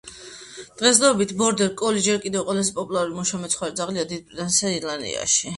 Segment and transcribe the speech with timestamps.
[0.79, 5.47] დღესდღეობით ბორდერ კოლი ჯერ კიდევ ყველაზე პოპულარული მუშა მეცხვარე ძაღლია დიდ ბრიტანეთსა და ირლანდიაში.